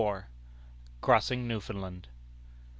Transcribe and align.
CROSSING 1.01 1.47
NEWFOUNDLAND. 1.47 2.07